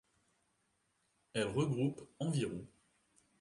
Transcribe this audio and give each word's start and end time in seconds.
Elle 1.35 1.43
regroupe 1.45 2.01
env. 2.19 2.31